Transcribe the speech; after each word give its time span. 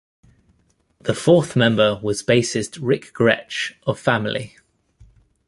The 1.01 1.13
fourth 1.13 1.55
member 1.55 1.99
was 2.01 2.23
bassist 2.23 2.79
Ric 2.81 3.13
Grech 3.13 3.75
of 3.85 3.99
Family. 3.99 4.57